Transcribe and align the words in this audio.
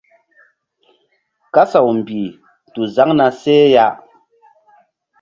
Kasaw 1.53 1.87
mbih 1.97 2.29
tu 2.73 2.81
zaŋ 2.95 3.09
na 3.17 3.25
seh 3.41 3.65
ya. 3.73 3.85